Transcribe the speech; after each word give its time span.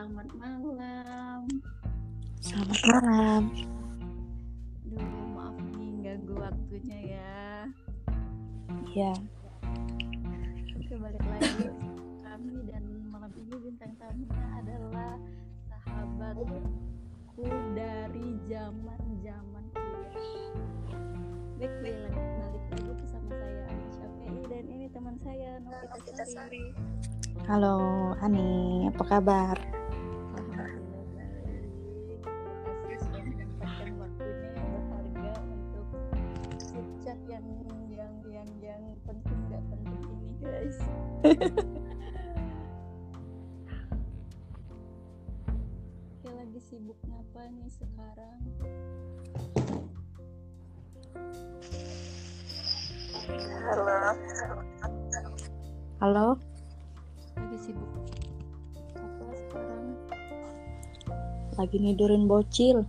Selamat 0.00 0.32
malam. 0.32 1.40
Selamat 2.40 2.80
malam. 2.88 3.42
Duh, 4.88 5.12
maaf 5.36 5.60
nih 5.76 5.92
ganggu 6.00 6.40
waktunya 6.40 6.98
ya. 7.20 7.44
Iya. 8.88 9.12
Oke, 10.72 10.94
balik 10.96 11.20
lagi 11.20 11.68
kami 12.24 12.64
dan 12.72 12.80
malam 13.12 13.28
ini 13.44 13.52
bintang 13.60 13.92
tamunya 14.00 14.48
adalah 14.64 15.20
sahabatku 15.68 16.64
dari 17.76 18.40
zaman-zaman 18.48 19.64
kuliah. 19.76 20.16
Baik, 21.60 21.72
balik, 21.84 22.16
balik 22.16 22.64
lagi 22.72 22.92
bersama 23.04 23.28
saya 23.36 23.68
Syafi'i 23.92 24.40
dan 24.48 24.64
ini 24.64 24.88
teman 24.96 25.20
saya 25.20 25.60
Novita 25.60 26.24
Sari. 26.24 26.72
Halo, 27.44 27.76
Ani. 28.24 28.88
Apa 28.88 29.04
kabar? 29.04 29.79
Apa 58.96 59.24
sekarang? 59.36 59.84
Lagi 61.58 61.76
nidurin 61.76 62.24
bocil. 62.24 62.84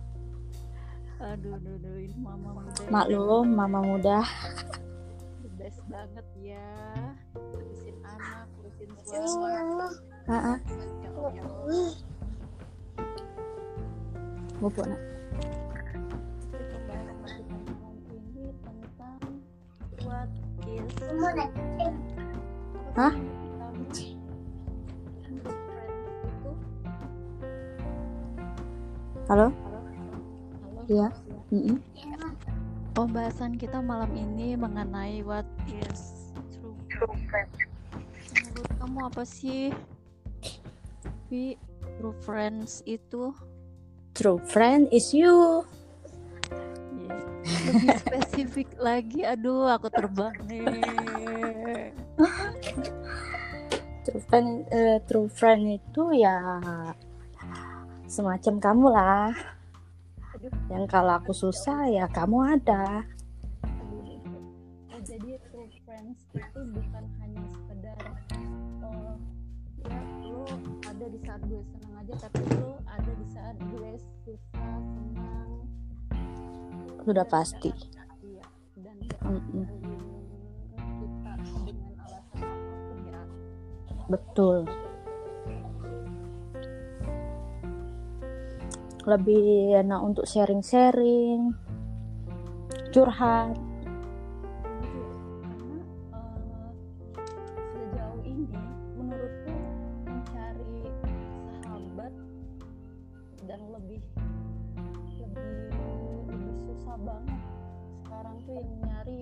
Aduh, 1.22 1.54
aduh, 1.54 1.74
aduh, 1.78 1.96
ini 2.02 2.16
mama 2.18 2.50
muda. 2.58 2.82
Maklum, 2.90 3.46
mama 3.54 3.80
muda. 3.80 4.18
Best 5.54 5.80
banget 5.86 6.26
ya. 6.42 6.66
Urusin 7.38 7.96
anak, 8.02 8.50
urusin 8.58 8.90
suami. 9.26 9.86
Ah. 10.26 10.58
Ya 11.02 11.10
Allah. 11.14 11.94
Bubuk 14.58 14.86
nak. 14.86 15.00
Hah? 22.92 23.12
Halo. 29.32 29.48
halo 29.48 30.80
Iya. 30.92 31.08
Mm-mm. 31.48 31.80
pembahasan 32.92 33.56
kita 33.56 33.80
malam 33.80 34.12
ini 34.12 34.60
mengenai 34.60 35.24
what 35.24 35.48
is 35.72 36.28
true 36.92 37.16
friend 37.32 37.48
menurut 38.36 38.68
kamu 38.76 38.98
apa 39.08 39.24
sih 39.24 39.72
Vi 41.32 41.56
true 41.96 42.12
friends 42.20 42.84
itu 42.84 43.32
True 44.12 44.36
friend 44.36 44.92
is 44.92 45.16
you. 45.16 45.64
Ya, 47.00 47.16
lebih 47.72 47.88
spesifik 48.04 48.68
lagi 48.76 49.24
aduh 49.24 49.64
aku 49.64 49.88
terbang 49.88 50.36
nih 50.44 51.88
True 54.04 54.22
friend, 54.28 54.68
eh, 54.68 55.00
true 55.08 55.32
friend 55.32 55.80
itu 55.80 56.20
ya 56.20 56.36
semacam 58.12 58.54
kamu 58.60 58.86
lah. 58.92 59.32
aduh 60.36 60.52
Yang 60.68 60.84
kalau 60.86 61.12
aku 61.16 61.32
susah 61.32 61.88
ya 61.88 62.04
kamu 62.08 62.60
ada. 62.60 63.08
Oh, 64.92 65.00
jadi 65.00 65.40
true 65.48 65.68
friends 65.82 66.28
itu 66.30 66.60
bukan 66.68 67.04
hanya 67.18 67.42
sekedar 67.48 67.96
eh, 68.84 69.14
ya 69.82 69.98
lo 70.22 70.44
ada 70.84 71.06
di 71.08 71.18
saat 71.20 71.40
gue 71.42 71.62
senang 71.64 71.94
aja 71.98 72.14
tapi 72.20 72.40
lo 72.54 72.72
ada 72.86 73.12
di 73.12 73.26
saat 73.28 73.56
gue 73.58 73.90
susah 74.22 74.72
senang 74.78 75.50
Sudah 77.02 77.26
pasti. 77.26 77.70
iya 78.22 78.46
dan 78.78 78.96
Mm-mm. 79.26 79.64
ninggalin 79.66 80.38
kita 81.02 81.32
dengan 81.66 81.94
alasan 81.98 82.44
apa 82.46 82.76
pun 82.86 82.98
ya 83.02 83.20
Betul. 84.06 84.58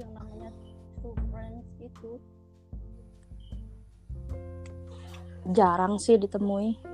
Yang 0.01 0.13
namanya 0.13 0.51
true 1.01 1.17
friends 1.33 1.67
itu. 1.81 2.21
Jarang 5.57 5.97
sih 5.97 6.21
ditemui. 6.21 6.90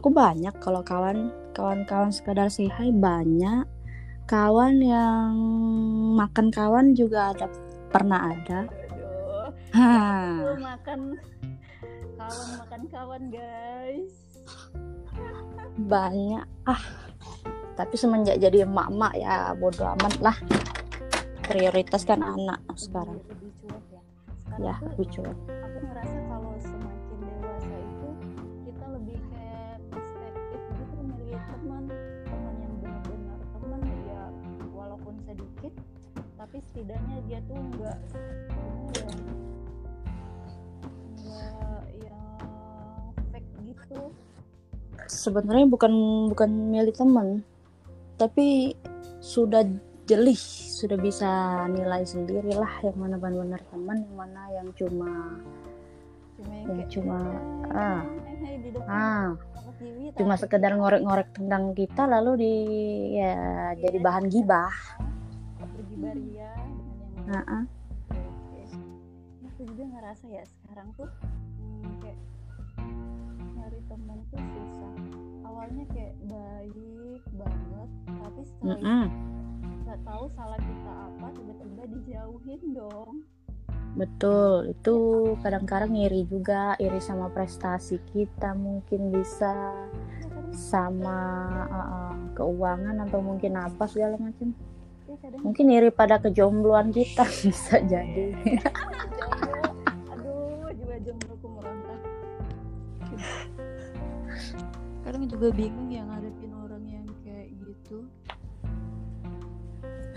Aku 0.00 0.08
banyak 0.08 0.56
kalau 0.64 0.80
kawan, 0.80 1.28
kawan-kawan 1.52 2.08
sekadar 2.08 2.48
say 2.48 2.72
hi 2.72 2.88
banyak. 2.88 3.68
Kawan 4.24 4.80
yang 4.80 5.36
makan 6.16 6.48
kawan 6.48 6.96
juga 6.96 7.36
ada 7.36 7.52
pernah 7.92 8.32
ada. 8.32 8.64
aduh. 8.64 9.52
Hah. 9.76 10.40
Tuh 10.40 10.56
makan 10.56 11.00
kawan 12.16 12.48
makan 12.64 12.82
kawan 12.88 13.22
guys. 13.28 14.14
Banyak. 15.84 16.48
Ah 16.64 16.80
tapi 17.76 18.00
semenjak 18.00 18.40
jadi 18.40 18.64
emak-emak 18.64 19.20
ya 19.20 19.52
bodo 19.52 19.84
amat 19.84 20.16
lah. 20.24 20.36
Prioritas 21.44 22.08
kan 22.08 22.24
anak 22.24 22.64
sekarang. 22.72 23.20
Ya. 23.20 23.36
Sekarang 24.32 24.64
ya 24.64 24.74
lebih 24.80 25.08
cuek. 25.12 25.36
aku 25.60 25.78
ngerasa 25.92 26.18
kalau 26.24 26.52
semakin 26.56 26.99
sedikit 35.30 35.72
tapi 36.34 36.56
setidaknya 36.58 37.16
dia 37.28 37.38
tuh 37.46 37.54
enggak 37.54 37.98
ya 38.90 39.06
enggak 41.22 41.82
yang 42.02 42.20
fake 43.30 43.50
gitu. 43.62 44.00
Sebenarnya 45.06 45.66
bukan 45.70 45.92
bukan 46.32 46.50
milih 46.74 46.94
teman 46.96 47.46
tapi 48.18 48.74
sudah 49.20 49.64
jeli 50.04 50.34
sudah 50.34 50.98
bisa 50.98 51.30
nilai 51.70 52.02
sendiri 52.02 52.52
lah 52.52 52.82
yang 52.82 52.96
mana 52.98 53.16
benar-benar 53.16 53.62
teman 53.70 54.02
yang 54.02 54.16
mana 54.16 54.42
yang 54.50 54.68
cuma 54.74 55.38
cuma 56.34 56.52
yang 56.52 56.68
yang 56.82 56.88
cuma 56.90 57.18
"Eh, 57.70 57.78
ah. 57.78 58.00
Hai, 58.02 58.36
hai," 58.42 58.54
di 58.58 58.68
depan 58.74 58.90
ah. 58.90 59.28
cuma 60.18 60.34
sekedar 60.36 60.72
ngorek-ngorek 60.76 61.32
tentang 61.32 61.72
kita 61.72 62.04
lalu 62.04 62.32
di 62.36 62.54
ya 63.16 63.72
jadi 63.78 63.96
bahan 64.02 64.28
gibah 64.28 64.72
ah. 67.44 67.64
Oke. 68.10 68.62
Nah, 69.44 69.48
aku 69.52 69.60
juga 69.68 69.84
ngerasa 69.84 70.24
ya 70.32 70.44
sekarang 70.48 70.88
tuh 70.96 71.08
hmm, 71.60 71.92
kayak 72.00 72.18
nyari 73.54 73.80
teman 73.86 74.18
tuh 74.32 74.40
susah. 74.40 74.92
Awalnya 75.44 75.84
kayak 75.92 76.14
baik 76.24 77.22
banget, 77.36 77.88
tapi 78.08 78.40
setelah 78.48 78.78
itu 78.80 78.86
Mm-mm. 78.86 79.04
nggak 79.84 80.00
tahu 80.06 80.24
salah 80.32 80.60
kita 80.60 80.92
apa, 81.10 81.26
tiba-tiba 81.36 81.82
dijauhin 81.92 82.62
dong. 82.72 83.14
Betul, 83.90 84.70
itu 84.70 84.96
kadang-kadang 85.42 85.98
iri 85.98 86.22
juga, 86.30 86.78
iri 86.78 87.02
sama 87.02 87.26
prestasi 87.26 87.98
kita 88.14 88.54
mungkin 88.54 89.10
bisa 89.10 89.50
Ya, 90.20 90.28
kadang, 90.30 90.54
sama 90.54 91.18
uh, 91.66 91.80
uh, 91.82 92.14
keuangan 92.38 92.96
atau 93.02 93.18
mungkin 93.18 93.58
apa 93.58 93.84
segala 93.90 94.14
macam. 94.14 94.54
Ya 95.10 95.16
kadang 95.18 95.40
Mungkin 95.42 95.66
iri 95.74 95.90
pada 95.90 96.22
kejombloan 96.22 96.94
kita 96.94 97.26
bisa 97.44 97.82
jadi. 97.82 98.30
jomblo. 98.30 98.70
Aduh, 100.14 100.70
juga 100.70 100.94
jombloku 101.02 101.46
meronta. 101.50 101.94
Kadang 105.02 105.26
juga 105.26 105.50
bingung 105.50 105.90
ya 105.90 106.06
ngadepin 106.06 106.52
orang 106.54 106.84
yang 106.86 107.06
kayak 107.26 107.50
gitu. 107.58 108.06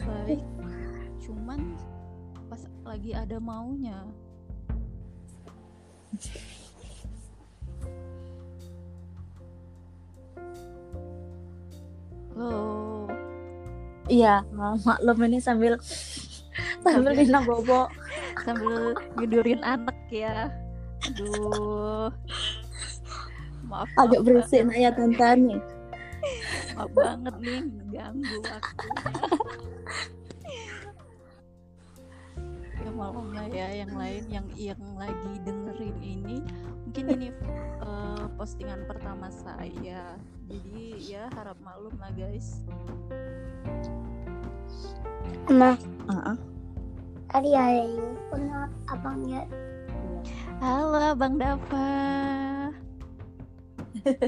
Baik, 0.03 0.43
cuman 1.25 1.59
pas 2.51 2.61
lagi 2.85 3.15
ada 3.17 3.41
maunya 3.41 3.97
iya 14.13 14.45
ma- 14.53 14.77
maklum 14.77 15.17
ini 15.25 15.41
sambil 15.41 15.73
sambil 16.85 17.11
Nina 17.17 17.41
bobo. 17.41 17.89
Sambil 18.45 18.93
ngidurin 19.17 19.61
anak 19.65 19.97
ya. 20.13 20.53
Aduh. 21.09 22.13
Maaf, 23.63 23.89
agak 23.97 24.21
maaf 24.21 24.25
berisik 24.27 24.61
nak 24.69 24.77
ya 24.77 24.91
tantanya 24.93 25.57
Maaf 26.77 26.91
banget 26.93 27.35
nih 27.41 27.61
ganggu 27.89 28.37
waktunya. 28.45 29.01
ya 32.83 32.91
malamnya 32.91 33.43
ya 33.49 33.67
yang 33.81 33.93
lain 33.97 34.23
yang 34.29 34.47
yang 34.53 34.81
lagi 34.99 35.31
dengerin 35.41 35.97
ini. 36.03 36.37
Mungkin 36.85 37.05
ini 37.17 37.27
eh, 37.81 38.25
postingan 38.37 38.85
pertama 38.85 39.33
saya. 39.33 40.13
Jadi 40.45 41.01
ya 41.01 41.31
harap 41.33 41.57
maklum 41.65 41.95
lah 41.97 42.13
guys 42.13 42.61
Ma, 45.51 45.75
Ah, 46.07 46.33
ah. 46.33 46.37
tadi 47.31 47.55
ada 47.55 47.83
yang 47.87 48.15
pernah 48.27 48.67
abangnya 48.91 49.47
halo 50.63 51.15
bang 51.15 51.35
Dava. 51.35 51.91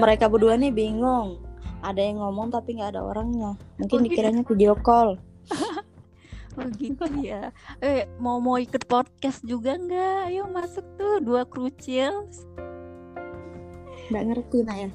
Mereka 0.00 0.28
berdua 0.28 0.60
nih 0.60 0.72
bingung. 0.72 1.40
Ada 1.80 2.00
yang 2.00 2.20
ngomong 2.20 2.52
tapi 2.52 2.76
nggak 2.76 2.92
ada 2.92 3.00
orangnya. 3.00 3.56
Mungkin 3.80 3.98
Oh, 4.00 4.04
dikiranya 4.04 4.42
video 4.44 4.76
call. 4.76 5.16
Oh 6.58 6.66
gitu 6.76 7.06
ya. 7.22 7.54
Eh 7.78 8.10
mau 8.18 8.42
mau 8.42 8.58
ikut 8.58 8.84
podcast 8.90 9.40
juga 9.46 9.78
nggak? 9.78 10.34
Ayo 10.34 10.50
masuk 10.50 10.82
tuh 10.98 11.22
dua 11.22 11.46
krucil 11.46 12.26
nggak 14.10 14.24
ngerti 14.26 14.58
ya 14.66 14.90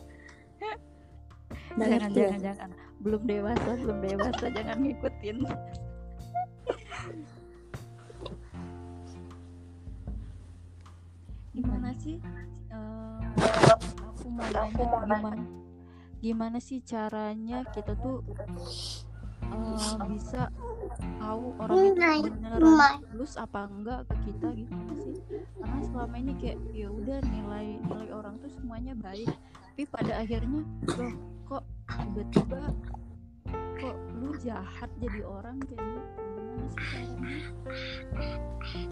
jangan 1.76 1.88
ngerti 1.88 2.20
ya? 2.20 2.28
jangan 2.28 2.40
jangan 2.44 2.70
belum 3.06 3.22
dewasa 3.30 3.70
belum 3.78 4.00
dewasa 4.02 4.46
jangan 4.50 4.78
ngikutin. 4.82 5.38
Gimana 11.56 11.90
sih 11.96 12.18
Eh, 12.76 13.20
aku 14.04 14.28
mau 14.28 14.44
nanya 14.52 14.84
gimana 14.84 15.32
gimana 16.20 16.58
sih 16.60 16.82
caranya 16.84 17.64
kita 17.72 17.96
tuh 17.96 18.20
eh, 19.46 19.96
bisa 20.12 20.50
tahu 21.22 21.54
orang 21.62 21.78
itu 21.94 22.32
beneran 22.34 22.60
rumah. 22.60 22.94
tulus 23.14 23.40
apa 23.40 23.70
enggak 23.70 24.02
ke 24.12 24.16
kita 24.28 24.48
gimana 24.58 24.92
sih? 25.00 25.16
Karena 25.56 25.80
selama 25.88 26.16
ini 26.20 26.34
kayak 26.36 26.58
ya 26.76 26.90
udah 26.92 27.20
nilai 27.24 27.68
nilai 27.80 28.10
orang 28.12 28.36
tuh 28.44 28.52
semuanya 28.52 28.92
baik. 28.98 29.30
Tapi 29.72 29.84
pada 29.88 30.20
akhirnya 30.20 30.66
loh 30.90 31.14
tiba-tiba 31.90 32.62
kok 33.78 33.98
lu 34.18 34.32
jahat 34.42 34.90
jadi 34.98 35.22
orang 35.26 35.62
kayak 35.66 35.84
gitu? 35.84 36.16
Caranya 36.76 37.40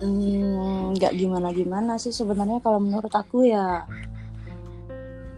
Hmm, 0.04 0.94
nggak 0.96 1.14
gimana 1.16 1.50
gimana 1.56 1.94
sih 1.96 2.12
sebenarnya 2.12 2.60
kalau 2.60 2.80
menurut 2.84 3.12
aku 3.12 3.48
ya 3.48 3.88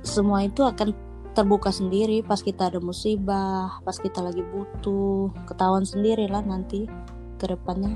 semua 0.06 0.46
itu 0.46 0.62
akan 0.66 0.94
terbuka 1.36 1.70
sendiri 1.70 2.24
pas 2.24 2.40
kita 2.40 2.72
ada 2.72 2.80
musibah 2.80 3.82
pas 3.84 3.98
kita 4.00 4.24
lagi 4.24 4.42
butuh 4.42 5.34
ketahuan 5.46 5.84
sendiri 5.84 6.26
lah 6.32 6.42
nanti 6.42 6.88
ke 7.38 7.46
depannya. 7.46 7.96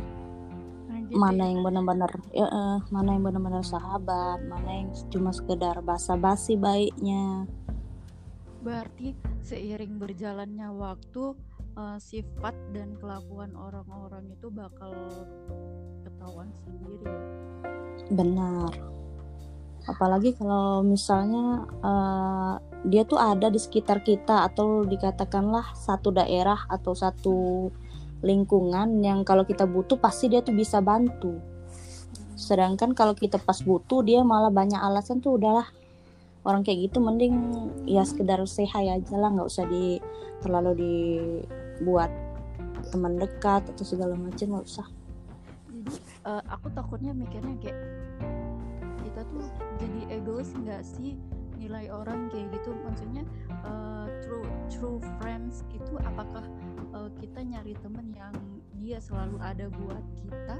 Gitu 1.09 1.17
mana 1.17 1.50
ya. 1.50 1.57
yang 1.57 1.65
benar-benar 1.65 2.12
ya, 2.29 2.45
eh, 2.45 2.77
mana 2.94 3.17
yang 3.17 3.23
benar-benar 3.25 3.65
sahabat 3.65 4.45
mana 4.45 4.69
yang 4.69 4.89
cuma 5.09 5.33
sekedar 5.33 5.81
basa-basi 5.81 6.53
baiknya. 6.53 7.50
Berarti 8.62 9.17
seiring 9.44 9.97
berjalannya 10.00 10.69
waktu 10.75 11.36
eh, 11.77 11.97
sifat 12.00 12.56
dan 12.75 12.95
kelakuan 13.00 13.56
orang-orang 13.56 14.30
itu 14.33 14.47
bakal 14.51 14.91
ketahuan 16.03 16.50
sendiri. 16.65 17.07
benar 18.09 18.71
apalagi 19.86 20.36
kalau 20.38 20.81
misalnya 20.81 21.65
eh, 21.81 22.56
dia 22.88 23.03
tuh 23.03 23.19
ada 23.19 23.51
di 23.51 23.59
sekitar 23.59 24.03
kita 24.03 24.47
atau 24.47 24.88
dikatakanlah 24.88 25.75
satu 25.75 26.15
daerah 26.15 26.63
atau 26.71 26.95
satu 26.95 27.68
lingkungan 28.24 29.00
yang 29.03 29.24
kalau 29.24 29.47
kita 29.47 29.63
butuh 29.63 29.95
pasti 30.00 30.31
dia 30.31 30.44
tuh 30.44 30.56
bisa 30.56 30.83
bantu 30.83 31.39
sedangkan 32.39 32.95
kalau 32.95 33.12
kita 33.15 33.36
pas 33.36 33.59
butuh 33.59 34.00
dia 34.03 34.24
malah 34.24 34.51
banyak 34.51 34.80
alasan 34.80 35.19
tuh 35.19 35.36
udahlah 35.36 35.68
orang 36.50 36.66
kayak 36.66 36.90
gitu 36.90 36.98
mending 36.98 37.38
ya 37.86 38.01
sekedar 38.01 38.42
hi 38.42 38.86
aja 38.90 39.16
lah 39.16 39.30
nggak 39.30 39.46
usah 39.46 39.69
di 39.69 40.01
terlalu 40.42 40.72
dibuat 40.81 42.10
teman 42.90 43.22
dekat 43.22 43.62
atau 43.69 43.86
segala 43.86 44.18
macam 44.18 44.57
nggak 44.57 44.66
usah. 44.66 44.88
Jadi 45.69 45.94
eh, 46.25 46.44
aku 46.50 46.74
takutnya 46.74 47.13
mikirnya 47.13 47.54
kayak 47.62 47.78
kita 49.06 49.22
tuh 49.30 49.46
jadi 49.78 50.19
egois 50.19 50.50
nggak 50.57 50.81
sih 50.81 51.22
nilai 51.62 51.92
orang 51.94 52.34
kayak 52.34 52.50
gitu? 52.57 52.74
Maksudnya 52.81 53.24
eh, 53.51 54.07
true 54.25 54.48
true 54.74 55.00
friends 55.22 55.62
itu 55.69 55.94
apakah 56.01 56.44
eh, 56.98 57.10
kita 57.22 57.46
nyari 57.46 57.78
temen 57.78 58.10
yang 58.18 58.34
dia 58.81 58.98
selalu 58.98 59.38
ada 59.38 59.69
buat 59.69 60.01
kita? 60.18 60.56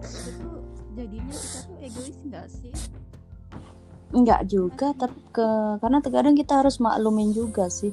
Itu 0.00 0.64
jadinya 0.96 1.34
kita 1.36 1.58
tuh 1.68 1.76
egois 1.84 2.16
nggak 2.24 2.48
sih 2.48 2.72
Enggak 4.14 4.46
juga, 4.46 4.94
tapi 4.94 5.18
ke 5.34 5.48
karena 5.82 5.98
terkadang 5.98 6.38
kita 6.38 6.62
harus 6.62 6.78
maklumin 6.78 7.34
juga 7.34 7.66
sih. 7.66 7.90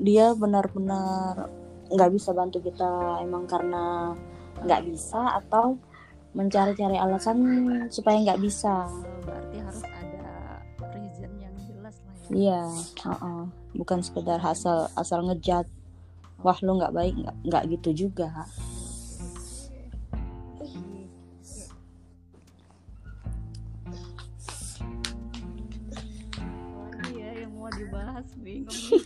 Dia 0.00 0.32
benar-benar 0.32 1.46
nggak 1.92 2.10
bisa 2.16 2.32
bantu 2.32 2.64
kita 2.64 3.20
emang 3.20 3.44
karena 3.44 4.16
nggak 4.64 4.82
bisa 4.88 5.38
atau 5.44 5.76
mencari-cari 6.34 6.96
alasan 6.98 7.38
supaya 7.92 8.16
nggak 8.24 8.40
bisa. 8.40 8.88
Berarti 9.22 9.56
harus 9.60 9.84
ada 9.84 10.26
reason 10.96 11.30
yang 11.38 11.54
jelas 11.68 11.94
lah 12.00 12.14
ya 12.16 12.28
Iya, 12.32 12.62
heeh. 13.06 13.42
bukan 13.76 14.00
sekedar 14.02 14.40
asal 14.42 14.88
asal 14.96 15.20
ngejat. 15.28 15.68
Wah 16.42 16.58
lu 16.64 16.80
nggak 16.80 16.96
baik, 16.96 17.14
nggak 17.44 17.64
gitu 17.78 18.08
juga. 18.08 18.48
Dibahas 27.94 28.26
bingung. 28.42 28.74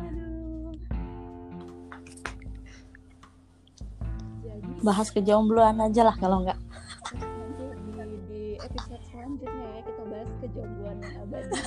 Aduh. 0.00 0.72
Jadi 4.40 4.70
Bahas 4.80 5.12
kejombloan 5.12 5.84
aja 5.84 6.08
lah 6.08 6.16
kalau 6.16 6.40
nggak. 6.48 6.56
nanti 7.12 7.64
di, 8.00 8.16
di 8.24 8.42
episode 8.56 9.04
selanjutnya 9.12 9.68
ya 9.68 9.80
kita 9.84 10.02
bahas 10.08 10.30
kejombloan 10.40 10.96
yang 11.04 11.28
abadi. 11.28 11.52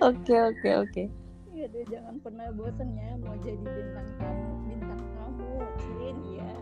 Oke 0.00 0.32
oke 0.32 0.70
oke. 0.80 1.04
Iya 1.52 1.68
deh 1.68 1.84
jangan 1.92 2.16
pernah 2.24 2.48
bosan 2.56 2.88
ya 2.96 3.20
mau 3.20 3.36
jadi 3.36 3.60
bintang 3.60 4.08
tamu 4.16 4.64
bintang 4.64 5.02
tamu 5.12 5.60
Cin 5.76 6.16
ya. 6.40 6.56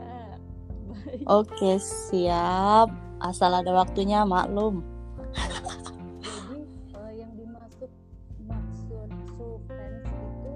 Oke 1.31 1.79
siap. 1.79 2.91
Asal 3.23 3.63
ada 3.63 3.71
waktunya 3.71 4.27
maklum. 4.27 4.98
Dimaksud 7.79 7.93
maksud 8.51 9.09
true 9.31 9.59
friends 9.71 10.03
itu 10.11 10.55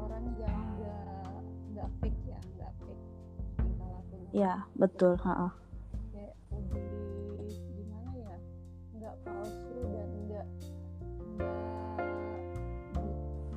orang 0.00 0.24
yang 0.40 0.58
nggak 0.80 1.40
nggak 1.76 1.88
fake 2.00 2.20
ya, 2.24 2.38
nggak 2.56 2.72
fake 2.80 3.04
tingkah 3.60 3.88
lakunya. 3.92 4.30
Ya 4.32 4.54
betul. 4.80 5.12
heeh. 5.20 5.52
Kayak 6.14 6.34
lebih 6.56 7.52
gimana 7.76 8.10
ya, 8.16 8.36
nggak 8.96 9.14
palsu 9.28 9.76
dan 9.92 10.08
nggak 10.24 10.46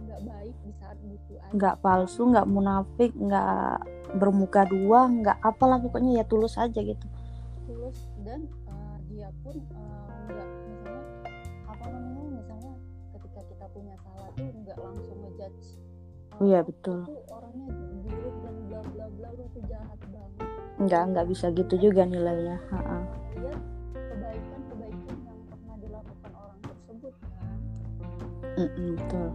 nggak 0.03 0.19
baik 0.27 0.55
di 0.67 0.71
saat 0.75 0.97
butuh 0.99 1.37
aja. 1.39 1.51
nggak 1.55 1.75
palsu 1.79 2.21
nggak 2.27 2.47
munafik 2.49 3.11
nggak 3.15 3.77
bermuka 4.19 4.67
dua 4.67 5.07
nggak 5.07 5.37
apalah 5.43 5.79
pokoknya 5.79 6.23
ya 6.23 6.25
tulus 6.27 6.59
aja 6.59 6.79
gitu 6.79 7.07
tulus 7.67 8.07
dan 8.23 8.47
eh, 8.67 8.97
dia 9.11 9.29
pun 9.43 9.55
eh, 9.59 9.96
tuh 14.37 14.59
nggak 14.63 14.77
langsung 14.77 15.17
ngejudge. 15.19 15.67
Eh, 16.37 16.45
Iya, 16.45 16.59
"Oh, 16.61 16.65
betul. 16.69 16.99
orangnya 17.27 17.67
buruk 18.05 18.35
dan 18.45 18.55
bla 18.69 18.81
bla 18.85 19.05
bla 19.09 19.29
lu 19.33 19.45
tuh 19.49 19.63
jahat 19.65 19.99
banget. 20.05 20.47
Nggak 20.77 21.01
nggak 21.09 21.25
bisa 21.27 21.45
gitu 21.49 21.75
juga 21.81 22.01
nilainya. 22.05 22.57
Ha-ha. 22.69 22.97
lihat 23.33 23.61
kebaikan 23.93 24.61
kebaikan 24.69 25.17
yang 25.25 25.41
pernah 25.49 25.75
dilakukan 25.81 26.31
orang 26.33 26.59
tersebut 26.61 27.13
kan? 27.25 27.57
Mm-mm, 28.57 28.89
betul 28.97 29.27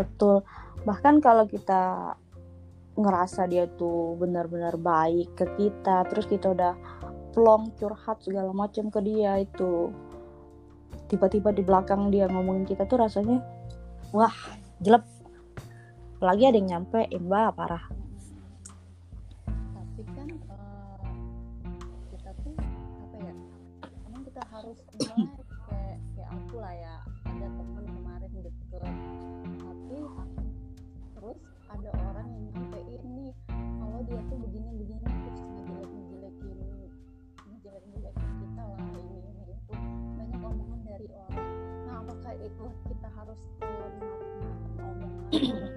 betul. 0.00 0.40
Bahkan 0.88 1.20
kalau 1.20 1.44
kita 1.44 2.16
ngerasa 2.96 3.44
dia 3.46 3.68
tuh 3.76 4.16
benar-benar 4.16 4.80
baik 4.80 5.36
ke 5.36 5.46
kita 5.56 6.08
terus 6.08 6.26
kita 6.26 6.52
udah 6.52 6.74
plong 7.36 7.70
curhat 7.78 8.18
segala 8.24 8.50
macam 8.50 8.90
ke 8.90 9.00
dia 9.04 9.38
itu 9.40 9.92
tiba-tiba 11.06 11.54
di 11.54 11.62
belakang 11.62 12.10
dia 12.10 12.26
ngomongin 12.26 12.66
kita 12.66 12.88
tuh 12.88 13.04
rasanya 13.04 13.44
wah 14.10 14.34
jelek. 14.80 15.04
Lagi 16.20 16.44
ada 16.48 16.56
yang 16.56 16.68
nyampe 16.68 17.08
mbak 17.16 17.56
parah 17.56 17.99
ada 31.70 31.90
orang 32.02 32.26
yang 32.34 32.46
nyampein 32.50 33.02
nih 33.14 33.32
kalau 33.78 33.98
dia 34.02 34.18
tuh 34.26 34.38
begini 34.42 34.70
begini 34.74 35.06
terus 35.06 35.40
ngejelek 35.46 35.86
ngejelekin 35.86 36.58
ngejelek 37.46 37.82
ngejelekin 37.86 38.30
kita 38.42 38.62
lah 38.66 38.80
ini 38.98 39.16
ini 39.22 39.42
itu. 39.54 39.74
Banyak 40.18 40.40
omongan 40.42 40.80
dari 40.82 41.06
orang. 41.14 41.46
Nah 41.86 41.94
apakah 42.02 42.34
itu 42.42 42.66
kita 42.90 43.08
harus 43.14 43.38
terima 43.62 43.86
omongan 44.82 45.69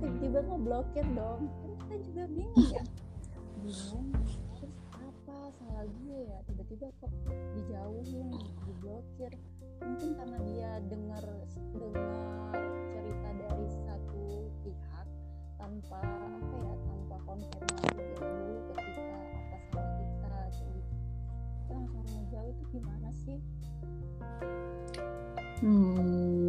tiba-tiba 0.00 0.40
ngeblokir 0.48 1.06
dong. 1.12 1.40
Kan 1.60 1.70
kita 1.76 1.96
juga 2.08 2.22
bingung 2.32 2.68
ya. 2.72 2.84
Bingung 3.60 4.06
terus 4.56 4.72
apa 4.96 5.36
salah 5.60 5.84
gue 5.84 6.18
ya? 6.24 6.38
Tiba-tiba 6.48 6.86
kok 6.96 7.12
dijauhin 7.52 8.28
diblokir. 8.64 9.32
Mungkin 9.80 10.10
karena 10.16 10.38
dia 10.48 10.70
dengar 10.88 11.24
dengar 11.76 12.52
cerita 12.96 13.28
dari 13.44 13.66
satu 13.84 14.24
pihak 14.64 15.06
tanpa 15.60 16.00
apa 16.04 16.56
ya 16.56 16.74
tanpa 16.84 17.16
konfirmasi 17.28 17.88
dulu 17.92 18.56
ke 18.64 18.74
kita 18.80 19.16
apa 19.20 19.56
salah 19.68 19.92
kita 20.00 20.28
kayak 20.32 20.48
gitu. 20.56 20.96
Kita 21.60 21.72
langsung 21.76 22.04
ngejauh 22.08 22.48
itu 22.48 22.64
gimana 22.72 23.08
sih? 23.12 23.38
Hmm, 25.60 26.39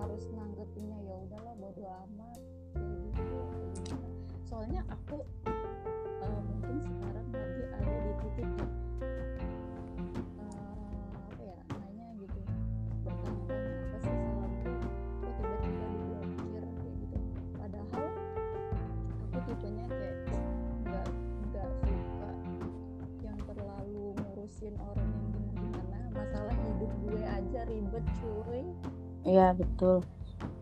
harus 0.00 0.24
nanggepinnya 0.32 0.98
ya 1.04 1.14
udahlah 1.28 1.54
bodo 1.60 1.84
amat 1.84 2.38
kayak 2.74 2.96
gitu 3.04 3.22
gimana. 3.22 4.08
soalnya 4.44 4.80
aku 4.88 5.18
eh, 6.24 6.40
mungkin 6.48 6.76
sekarang 6.80 7.28
lagi 7.32 7.62
ada 7.74 7.94
di 8.00 8.12
titik 8.22 8.50
tipenya 19.44 19.86
kayak 19.86 20.16
nggak 20.82 21.08
nggak 21.52 21.68
suka 21.84 22.30
yang 23.22 23.38
terlalu 23.46 24.16
ngurusin 24.18 24.74
orang 24.80 25.08
yang 25.08 25.26
gimana-gimana. 25.30 25.98
Masalah 26.16 26.56
hidup 26.56 26.92
gue 27.06 27.22
aja 27.22 27.60
ribet 27.68 28.04
cuy 28.18 28.64
iya 29.24 29.56
betul. 29.56 30.04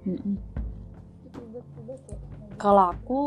Ngomong 0.02 0.38
kalau 2.58 2.94
aku 2.94 3.20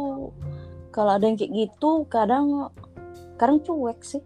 kalau 0.95 1.11
ada 1.19 1.27
yang 1.27 1.35
kayak 1.35 1.51
gitu 1.51 2.07
kadang 2.07 2.71
kadang 3.35 3.59
cuek 3.59 3.99
sih. 3.99 4.23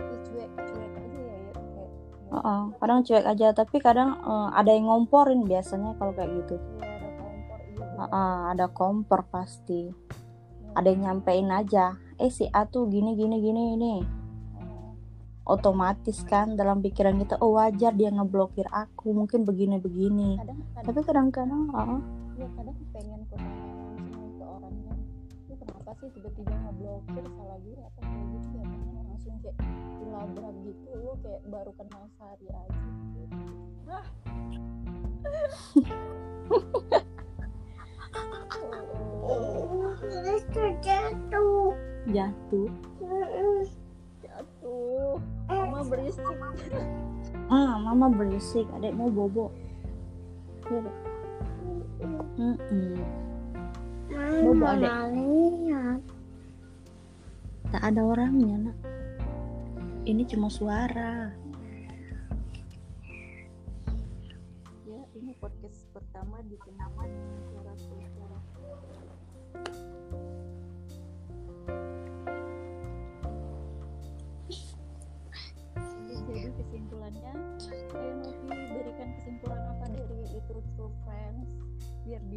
Ya 0.00 0.16
cuek 0.24 0.50
cuek 0.56 0.92
aja 0.96 1.20
ya 1.20 1.38
kayak 1.52 1.90
Heeh, 2.34 2.62
kadang 2.80 3.00
cuek 3.04 3.26
aja 3.28 3.46
tapi 3.52 3.76
kadang 3.84 4.16
eh, 4.24 4.48
ada 4.56 4.70
yang 4.72 4.88
ngomporin 4.88 5.44
biasanya 5.44 5.92
kalau 6.00 6.16
kayak 6.16 6.32
gitu. 6.44 6.56
Ya 6.80 6.88
ada 6.88 7.08
kompor 7.20 7.58
iya 7.60 7.84
bener. 7.84 8.00
Heeh, 8.00 8.36
ada 8.56 8.66
kompor 8.72 9.20
pasti. 9.28 9.82
Ada 10.74 10.88
yang 10.90 11.00
nyampein 11.06 11.52
aja. 11.52 11.94
Eh 12.16 12.32
si 12.32 12.48
A 12.50 12.64
tuh 12.64 12.88
gini 12.88 13.12
gini 13.14 13.36
gini 13.42 13.62
ini 13.76 14.23
otomatis 15.44 16.24
kan 16.24 16.56
dalam 16.56 16.80
pikiran 16.80 17.20
kita 17.20 17.36
oh 17.44 17.60
wajar 17.60 17.92
dia 17.92 18.08
ngeblokir 18.08 18.64
aku 18.72 19.12
mungkin 19.12 19.44
begini 19.44 19.76
begini 19.76 20.40
kadang 20.40 20.60
kadang 20.72 20.84
tapi 20.84 21.00
kadang-kadang 21.04 21.62
ya 22.34 22.48
kadang 22.58 22.76
pengen 22.90 23.20
ke 23.30 23.36
orangnya. 24.42 24.94
Lu 25.46 25.54
kenapa 25.54 25.90
sih 26.02 26.08
tiba-tiba 26.14 26.54
ngeblokir 26.66 27.24
salah 27.38 27.58
gue 27.62 27.78
apa 27.78 28.00
kayak 28.02 28.26
gitu 28.34 28.54
ya 28.58 28.66
pengen 28.66 29.04
langsung 29.06 29.36
kayak 29.42 29.56
dilabrak 30.02 30.54
gitu 30.66 30.88
lu 30.98 31.12
kayak 31.22 31.40
baru 31.46 31.72
kenal 31.78 32.02
sehari 32.18 32.46
aja 32.50 32.82
gitu. 33.14 33.36
Hah. 33.88 34.06
Oh, 39.24 39.90
Terus 39.98 40.44
jatuh. 40.84 41.74
jatuh 42.12 42.68
berisik 45.86 46.24
ah 47.46 47.76
mama 47.76 48.06
berisik 48.08 48.66
adek 48.72 48.92
mau 48.92 49.08
bobo 49.08 49.52
Iya, 50.64 50.80
Dek. 50.80 50.96
Mm-mm. 52.40 52.96
Bobo, 54.08 54.52
Mama 54.56 54.72
adek. 54.72 54.92
lihat. 55.12 56.00
tak 57.68 57.82
ada 57.84 58.00
orangnya 58.00 58.56
nak 58.64 58.76
ini 60.04 60.24
cuma 60.24 60.48
suara 60.48 61.32
ya 64.84 65.00
ini 65.12 65.32
podcast 65.36 65.84
pertama 65.90 66.40
di 66.44 66.56
kenapa 66.56 67.04
suara 67.44 67.72
suara 67.74 68.38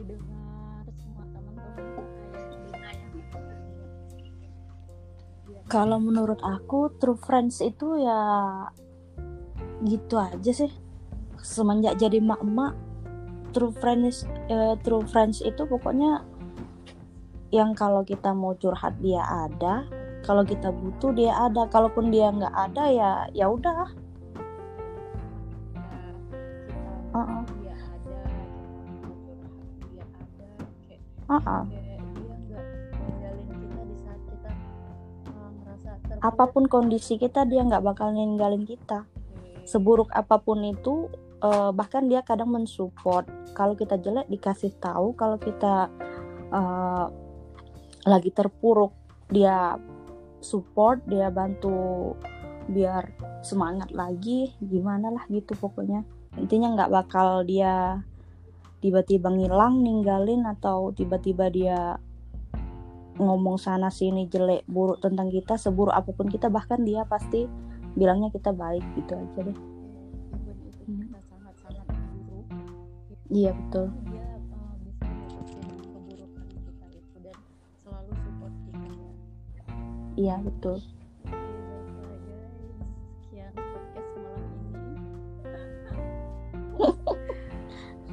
Biar 0.04 0.38
kalau 5.68 6.00
menurut 6.00 6.40
aku 6.40 6.96
true 6.96 7.20
friends 7.20 7.60
itu 7.60 8.00
ya 8.00 8.20
gitu 9.84 10.16
aja 10.16 10.52
sih. 10.52 10.72
Semenjak 11.38 12.00
jadi 12.00 12.24
mak-mak 12.24 12.74
true 13.52 13.76
friends 13.76 14.26
eh, 14.48 14.76
true 14.82 15.04
friends 15.06 15.44
itu 15.44 15.68
pokoknya 15.68 16.24
yang 17.52 17.72
kalau 17.76 18.04
kita 18.04 18.36
mau 18.36 18.56
curhat 18.60 19.00
dia 19.00 19.24
ada 19.24 19.88
kalau 20.26 20.44
kita 20.44 20.68
butuh 20.76 21.16
dia 21.16 21.32
ada 21.32 21.64
kalaupun 21.72 22.12
dia 22.12 22.28
nggak 22.28 22.52
ada 22.52 22.84
ya 22.92 23.12
ya 23.32 23.48
udah 23.48 23.88
terpuruk. 31.44 31.66
Apa 36.18 36.50
pun 36.50 36.66
kondisi 36.66 37.22
kita 37.22 37.46
dia 37.46 37.62
nggak 37.62 37.84
bakal 37.86 38.10
ninggalin 38.10 38.66
kita. 38.66 39.06
Seburuk 39.68 40.10
apa 40.16 40.42
pun 40.42 40.64
itu 40.66 41.12
eh, 41.44 41.70
bahkan 41.76 42.10
dia 42.10 42.26
kadang 42.26 42.50
mensupport. 42.50 43.28
Kalau 43.54 43.78
kita 43.78 44.02
jelek 44.02 44.26
dikasih 44.32 44.74
tahu 44.82 45.14
kalau 45.14 45.38
kita 45.38 45.92
eh, 46.52 47.06
lagi 48.08 48.32
terpuruk. 48.34 48.96
Dia 49.28 49.76
support 50.40 51.04
dia 51.06 51.28
bantu 51.28 52.16
biar 52.72 53.14
semangat 53.44 53.94
lagi. 53.94 54.56
Gimana 54.64 55.14
lah 55.14 55.24
gitu 55.30 55.54
pokoknya. 55.54 56.02
Intinya 56.40 56.74
nggak 56.74 56.92
bakal 56.94 57.46
dia 57.46 58.02
tiba-tiba 58.78 59.34
ngilang 59.34 59.82
ninggalin 59.82 60.46
atau 60.46 60.94
tiba-tiba 60.94 61.50
dia 61.50 61.98
ngomong 63.18 63.58
sana 63.58 63.90
sini 63.90 64.30
jelek 64.30 64.62
buruk 64.70 65.02
tentang 65.02 65.34
kita 65.34 65.58
seburuk 65.58 65.94
apa 65.94 66.14
pun 66.14 66.30
kita 66.30 66.54
bahkan 66.54 66.86
dia 66.86 67.02
pasti 67.10 67.50
bilangnya 67.98 68.30
kita 68.30 68.54
baik 68.54 68.86
gitu 68.94 69.18
aja 69.18 69.40
deh. 69.42 69.58
Iya 73.28 73.52
betul. 73.52 73.92
Dia 80.18 80.40
uh, 80.40 80.97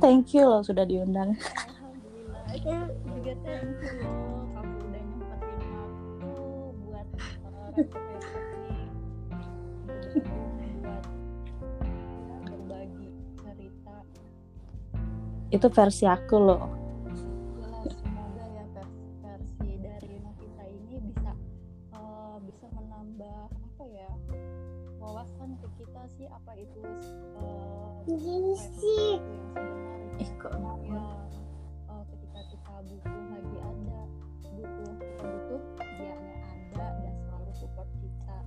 thank 0.04 0.36
you 0.36 0.44
loh 0.44 0.60
sudah 0.60 0.84
diundang. 0.84 1.32
Alhamdulillah. 1.32 2.44
Ya 2.60 2.84
juga 3.08 3.32
thank 3.40 3.80
you 3.80 4.04
loh. 4.04 4.44
Kamu 4.52 4.76
udah 4.84 5.00
nyempetin 5.00 5.64
waktu 5.80 6.44
buat 6.84 7.08
bergabung 7.08 7.88
buat 10.84 11.04
berbagi 12.44 13.08
cerita. 13.40 13.96
Itu 15.48 15.72
versi 15.72 16.04
aku 16.04 16.36
loh. 16.36 16.68
Semoga 17.88 18.44
ya 18.44 18.64
versi, 18.76 19.08
versi 19.24 19.70
dari 19.80 20.20
Novita 20.20 20.64
ini 20.68 21.00
bisa 21.00 21.32
uh, 21.96 22.36
bisa 22.44 22.68
menambah 22.76 23.48
apa 23.48 23.84
ya 23.88 24.12
wawasan 25.04 25.50
ke 25.60 25.68
kita 25.76 26.02
sih 26.16 26.26
apa 26.32 26.52
itu 26.56 26.80
uh, 27.36 27.92
Gini 28.08 28.56
sih. 28.56 29.20
itu 29.20 29.32
yang 29.36 29.44
sebenarnya. 29.52 30.16
Ih, 30.24 30.30
kok 30.40 30.52
ya 30.56 31.04
uh, 31.92 32.02
ketika 32.08 32.40
kita 32.48 32.72
butuh 32.88 33.24
lagi 33.28 33.58
ada 33.60 34.00
butuh 34.40 34.92
kita 34.96 35.24
butuh 35.28 35.62
dianya 36.00 36.36
ada 36.48 36.86
dan 37.04 37.14
selalu 37.20 37.52
support 37.52 37.88
kita. 38.00 38.38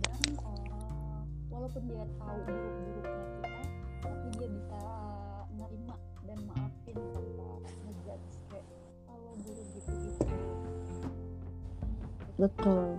Dan 0.00 0.20
uh, 0.40 1.20
walaupun 1.52 1.82
dia 1.84 2.04
tahu 2.16 2.38
buruk-buruknya 2.48 3.24
kita 3.36 3.62
tapi 3.98 4.26
dia 4.38 4.48
bisa 4.48 4.80
nerima 5.58 5.96
dan 6.24 6.38
maafin 6.48 6.96
tanpa 7.12 7.48
ngejudge 7.84 8.32
kayak 8.48 8.66
kalau 9.04 9.32
buruk 9.42 9.66
gitu 9.74 9.92
gitu 10.06 10.26
betul 12.38 12.94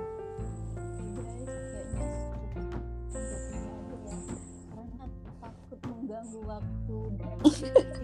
mengganggu 6.29 6.45
waktu 6.45 6.95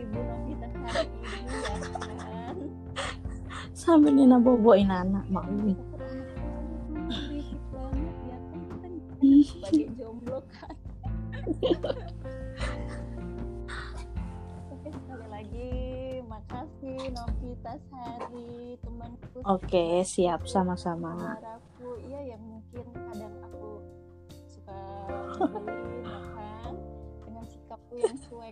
ibu 0.02 0.20
Novita 0.26 0.68
hari 0.90 1.06
ini 1.06 1.38
ya 1.46 2.14
kan? 2.26 2.58
Sambil 3.76 4.12
Nina 4.18 4.38
boboin 4.42 4.90
anak 4.90 5.26
banget 7.70 8.18
ya 8.26 8.38
kan 8.82 8.92
nih 9.22 9.44
sebagai 9.46 9.88
jomblo 9.94 10.40
kan. 10.50 10.76
Oke 14.74 14.90
sekali 14.90 15.28
lagi 15.30 15.70
makasih 16.26 16.98
Novita 17.14 17.74
Sari 17.94 18.82
temanku. 18.82 19.38
Oke 19.46 20.02
siap 20.02 20.50
sama-sama. 20.50 21.14
Saudaraku 21.38 21.90
iya 22.10 22.34
yang 22.34 22.42
mungkin 22.42 22.86
kadang 22.90 23.36
aku 23.46 23.86
suka 24.50 24.80
kan 25.38 25.62
dengan 25.70 26.25
aku 27.96 28.04
yang 28.04 28.20
cuek 28.28 28.52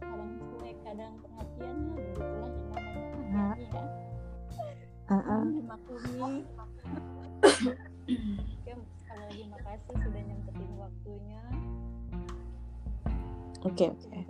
kadang 0.00 0.40
cuek 0.40 0.72
kadang 0.88 1.12
perhatiannya 1.20 2.00
begitulah 2.00 2.48
yang 2.48 2.64
namanya 2.72 3.28
uh-huh. 3.28 3.52
ya 3.60 3.84
uh 5.04 5.20
-uh. 5.20 5.44
Oke, 8.40 8.72
sekali 9.04 9.20
lagi 9.20 9.44
makasih 9.52 10.00
sudah 10.00 10.22
nyempetin 10.24 10.72
waktunya 10.80 11.44
oke 13.60 13.68
okay, 13.68 13.92
oke 13.92 14.08
okay. 14.08 14.24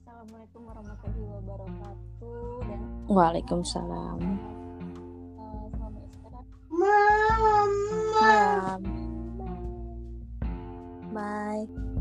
Assalamualaikum 0.00 0.64
warahmatullahi 0.64 1.28
wabarakatuh 1.28 2.72
dan 2.72 2.80
waalaikumsalam 3.12 4.16
eh, 4.24 4.40
Mama. 5.76 6.08
Bye. 11.12 11.97